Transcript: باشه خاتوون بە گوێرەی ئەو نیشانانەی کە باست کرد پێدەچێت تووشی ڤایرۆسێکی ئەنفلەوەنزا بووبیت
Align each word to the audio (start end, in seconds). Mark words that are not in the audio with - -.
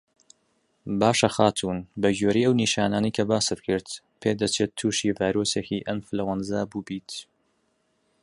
باشه 1.01 1.29
خاتوون 1.35 1.79
بە 2.01 2.09
گوێرەی 2.17 2.45
ئەو 2.45 2.53
نیشانانەی 2.63 3.15
کە 3.17 3.23
باست 3.31 3.57
کرد 3.67 3.87
پێدەچێت 4.21 4.71
تووشی 4.79 5.15
ڤایرۆسێکی 5.17 5.85
ئەنفلەوەنزا 5.87 6.61
بووبیت 6.71 7.11